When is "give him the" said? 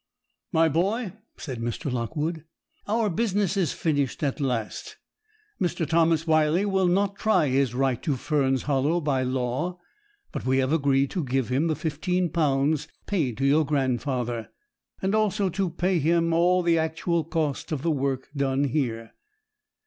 11.23-11.75